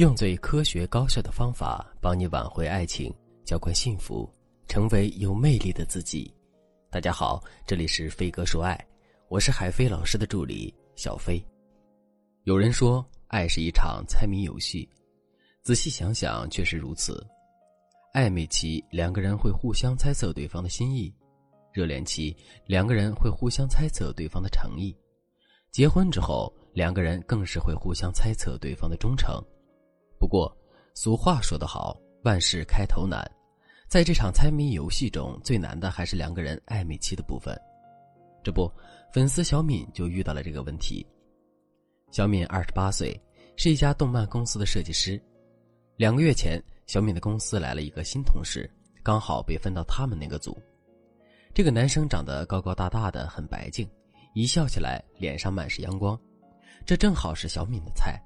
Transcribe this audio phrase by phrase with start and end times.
[0.00, 4.26] 用最科学高效的方法帮你挽回爱情，浇灌幸福，
[4.66, 6.32] 成为有魅力的自己。
[6.88, 8.82] 大家好，这里是飞哥说爱，
[9.28, 11.38] 我是海飞老师的助理小飞。
[12.44, 14.88] 有人说，爱是一场猜谜游戏，
[15.62, 17.22] 仔细想想，确实如此。
[18.14, 21.12] 暧昧期，两个人会互相猜测对方的心意；
[21.74, 24.96] 热恋期，两个人会互相猜测对方的诚意；
[25.70, 29.38] 结婚之后，两个人更是会互相猜测对方的忠诚。
[30.20, 30.54] 不过，
[30.94, 33.18] 俗话说得好，万事开头难。
[33.88, 37.58] 在这场猜谜游戏中，最难的还是两个人暧昧期的部分。
[38.44, 38.70] 这不，
[39.14, 41.06] 粉丝小敏就遇到了这个问题。
[42.10, 43.18] 小敏二十八岁，
[43.56, 45.18] 是一家动漫公司的设计师。
[45.96, 48.70] 两个月前，小敏的公司来了一个新同事，
[49.02, 50.60] 刚好被分到他们那个组。
[51.54, 53.88] 这个男生长得高高大大的，很白净，
[54.34, 56.20] 一笑起来脸上满是阳光，
[56.84, 58.20] 这正好是小敏的菜。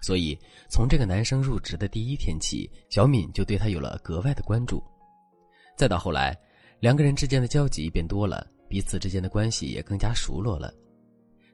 [0.00, 4.82] 所以，从这个男生入职的第一天起，小敏就对他有了格外的关注。
[5.76, 6.38] 再到后来，
[6.80, 10.72] 两个人之间的交集变多了，彼此之间的关系也更加熟络了。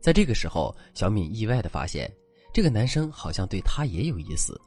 [0.00, 2.12] 在这个时候，小敏意外的发现，
[2.52, 4.60] 这个男生好像对她也有意思。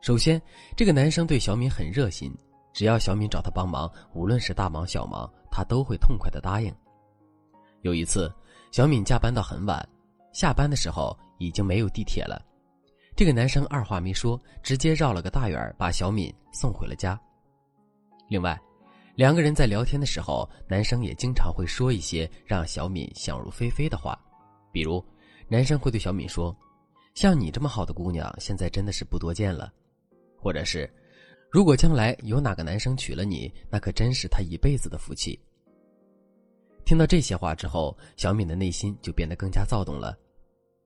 [0.00, 0.40] 首先，
[0.76, 2.34] 这个男生对小敏很热心，
[2.72, 6.74] 只要小敏找他帮忙，无论是大忙小忙，他都会痛快的答应。
[7.82, 8.32] 有一次，
[8.70, 9.86] 小敏加班到很晚，
[10.32, 12.42] 下班的时候已经没有地铁了。
[13.14, 17.20] 这个男生二话没说，直接绕了个大远儿把小敏送回了家。
[18.28, 18.58] 另外，
[19.14, 24.18] 两个人在聊天的时候，男生也经常会说一些让小敏想入非非的话，
[24.72, 25.04] 比如，
[25.48, 26.56] 男生会对小敏说
[27.14, 29.70] ：“像你这么好的姑娘，现在真的是不多见了。”
[30.40, 30.90] 或者是
[31.52, 35.38] ：“如果将来有哪个男生娶了你，那可真是他一辈子的福气。”
[36.86, 40.18] 听到这些话之后，小敏的内心就变得更加躁动了。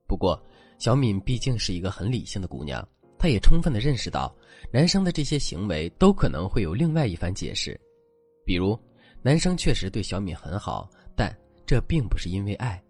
[0.05, 0.39] 不过，
[0.77, 4.35] 小敏毕竟是一个很理性的姑娘，她也充分的认识到，
[4.71, 7.79] 男生的这些行为都可能会有另外一番解释，
[8.45, 8.79] 比如，
[9.21, 11.35] 男生确实对小敏很好，但
[11.65, 12.81] 这并不是因为爱，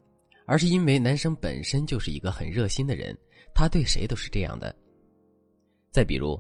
[0.46, 3.18] 而是因为男生本身就是一个很热心的人，
[3.54, 4.76] 他对谁都是这样的。
[5.92, 6.40] 再比如，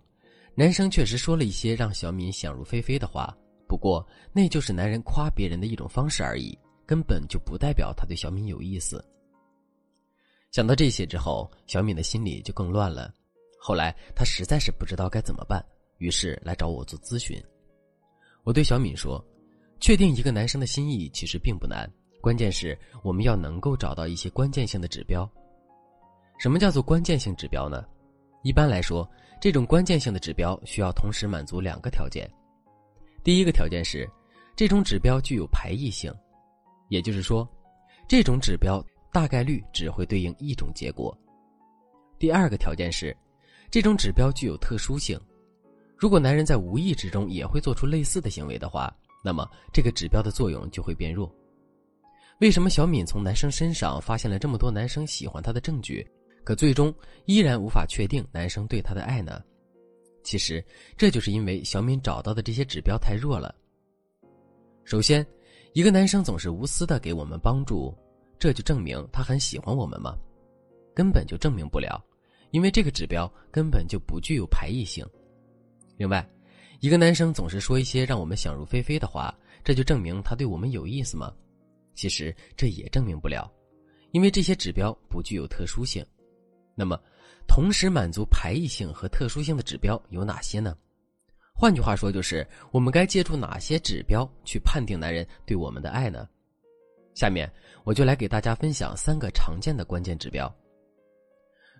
[0.53, 3.35] 男生确实说了一些让小敏想入非非的话，
[3.67, 9.03] 不过那就是男人夸别人的一种方式而已，根本就不代表他对小敏有意思。
[10.52, 13.13] 想到这些之后，小敏的心里就更乱了。
[13.59, 15.63] 后来她实在是不知道该怎么办，
[15.97, 17.41] 于是来找我做咨询。
[18.44, 19.24] 我对小敏说
[19.80, 21.88] ：“确定一个男生的心意其实并不难，
[22.22, 25.30] 关键是我们要能够找到一些关键性的指标。
[26.40, 27.85] 什么叫做关键性指标呢？
[28.41, 29.08] 一般来说，
[29.41, 32.28] 这种关键性的指标需要同时满足两个条件。
[33.24, 34.09] 第一个条件是，
[34.56, 36.12] 这种指标具有排异性，
[36.90, 37.47] 也就是说，
[38.08, 41.18] 这种指标。”大概率只会对应一种结果。
[42.19, 43.16] 第二个条件是，
[43.69, 45.19] 这种指标具有特殊性。
[45.95, 51.34] 如果男人在无意之中也会做出类似的行为的话，那么这个指标的作用就会变弱。
[52.40, 56.07] 为什么小敏从男生身上发现了这么多男生喜欢她的证据，
[56.44, 56.94] 可最终
[57.25, 59.41] 依然无法确定男生对她的爱呢？
[60.23, 60.63] 其实
[60.96, 63.56] 这就是因为小敏找到的这些指标太弱了。
[64.84, 65.25] 首先，
[65.73, 67.91] 一个男生总是无私的给我们帮助。
[68.39, 70.15] 这就证明他很喜欢我们吗？
[70.95, 72.03] 根本就证明不了，
[72.51, 75.05] 因为这个指标根本就不具有排异性。
[75.97, 76.27] 另外，
[76.79, 79.33] 一个男生总是说一些让我们想入非非的话，
[79.63, 81.33] 这就证明他对我们有意思吗？
[81.95, 83.51] 其实这也证明不了，
[84.11, 86.05] 因为这些指标不具有特殊性。
[86.75, 86.99] 那么，
[87.47, 90.77] 同时满足排异性和特殊性的指标有哪些呢？
[91.53, 96.27] 换句话说，就是我们该借助哪些指标去判定男人对我们的爱呢？
[97.17, 97.51] 下面
[97.83, 100.55] 我就来给大家分享三个常见的关键指标。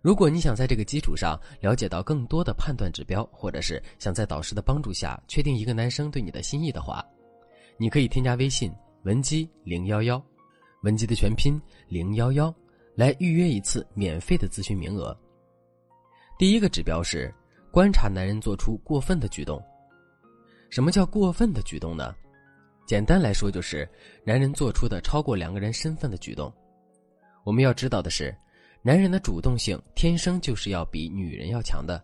[0.02, 7.06] 如果你想在这个基础上了解到更多的判断指标，或者是想在导师的帮助下确定一个男生对你的心意的话，
[7.78, 10.20] 你可以添加微信文姬零幺幺，
[10.82, 12.52] 文姬的全拼零幺幺，
[12.96, 15.16] 来预约一次免费的咨询名额。
[16.40, 17.32] 第一个指标是
[17.70, 19.64] 观察男人做出过分的举动。
[20.72, 22.16] 什么叫过分的举动呢？
[22.88, 23.88] 简单来说，就是
[24.24, 26.52] 男人做出的超过两个人身份的举动。
[27.44, 28.34] 我们要知道的是，
[28.82, 32.02] 男人的主动性天生就是要比女人要强的。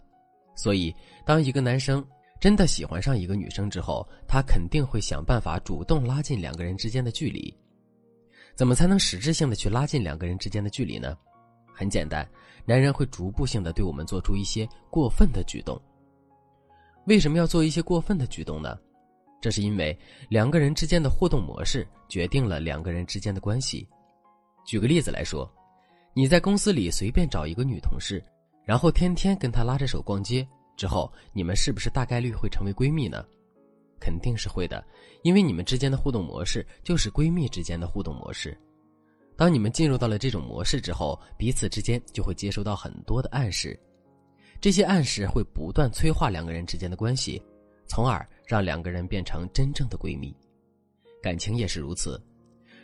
[0.56, 0.94] 所以，
[1.25, 2.06] 当一个男生
[2.38, 7.57] 真的喜欢上一个女生之后，他肯定会想办法主动拉近两个人之间的距离。
[8.53, 11.18] 怎么才能实质性的去拉近两个人之间的距离呢？
[11.74, 12.30] 很简单，
[12.65, 15.81] 男人会逐步性的对我们做出一些过分的举动。
[17.06, 18.77] 为什么要做一些过分的举动呢？
[19.44, 19.94] 这是因为
[20.30, 23.86] 两个人之间的互动模式决定了两个人之间的关系。
[24.66, 25.54] 举个例子来说，
[26.13, 28.24] 你在公司里随便找一个女同事，
[28.63, 30.48] 然后天天跟她拉着手逛街，
[30.78, 33.22] 之后你们是不是大概率会成为闺蜜呢？
[34.00, 34.81] 肯定是会的，
[35.24, 38.57] 因为你们之间的互动模式就是闺蜜之间的互动模式。
[39.36, 43.78] 当你们进入到了这种模式之后，彼此之间就会接收到很多的暗示，
[44.62, 47.44] 这些暗示会不断催化两个人之间的关系，
[47.88, 50.35] 从而让两个人变成真正的闺蜜。
[51.21, 52.21] 感情也是如此，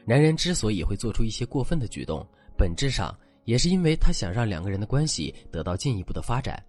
[0.06, 2.26] 男人之所以会做出一些过分的举动，
[2.58, 3.14] 本质上
[3.46, 6.62] 也是因为他想让两个人的关系得到进一步的发展。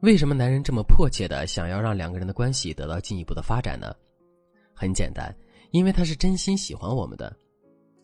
[0.00, 3.94] 为什么男人这么迫切的想要让两个人的关系得到进一步的发展呢？
[4.74, 5.34] 很简单，
[5.70, 7.34] 因为他是真心喜欢我们的。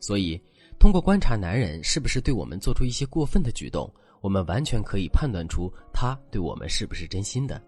[0.01, 0.43] 所以，
[0.79, 7.63] 通过观察男人是不是对我们做出一些过分的举动，我们完全可以判断出他对我们是不是真心的。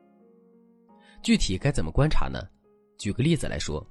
[1.25, 2.47] 具体该怎么观察呢？
[2.99, 3.85] 举个例子来说，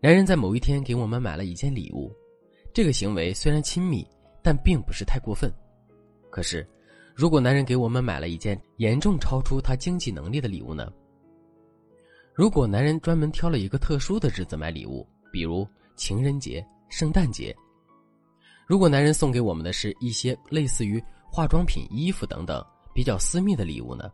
[0.00, 2.10] 男人在某一天给我们买了一件礼物，
[2.72, 4.02] 这个行为虽然亲密，
[4.42, 5.52] 但并不是太过分。
[6.30, 6.66] 可是，
[7.14, 10.90] 如果男人给我们买了一件严重超出他经济能力的礼物呢？
[12.32, 17.54] 如果男人专门挑了一个特殊的日子买礼物，比如情人节、圣诞节；
[18.66, 20.98] 如果男人送给我们的是一些类似于
[21.30, 22.64] 化妆品、衣服等等
[22.94, 24.10] 比较私密的礼物呢？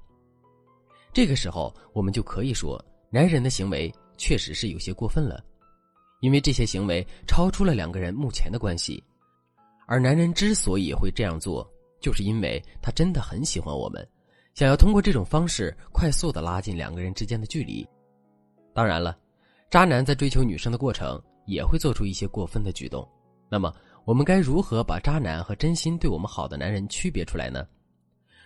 [1.14, 5.42] 这个时候，我们就可以说，男人的行为确实是有些过分了，
[6.20, 9.02] 因为这些行为超出了两个人目前的关系，
[9.86, 11.66] 而男人之所以会这样做。
[12.00, 14.06] 就是因为他真的很喜欢我们，
[14.54, 17.86] 想要通过这种方式快速的拉近两个人之间的距离。
[18.74, 19.16] 当然了，
[19.70, 23.08] 渣男在追求女生的过程也会做出一些过分的举动。
[23.48, 23.72] 那么，
[24.04, 27.66] 我们该如何把渣男和真心对我们好的男人区别出来呢？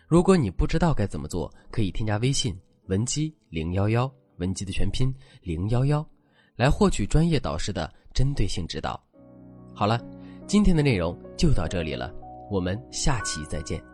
[0.09, 6.05] 如果你不知道该怎么做，可以添加微信文姬零幺幺，文姬的全拼零幺幺，
[6.57, 8.99] 来获取专业导师的针对性指导。
[9.75, 10.03] 好了，
[10.47, 12.11] 今天的内容就到这里了。
[12.51, 13.85] 我们下期再见。